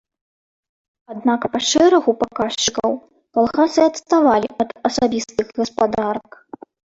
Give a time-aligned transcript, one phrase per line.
[1.15, 2.91] Аднак па шэрагу паказчыкаў
[3.39, 6.29] калгасы адставалі ад асабістых гаспадарак.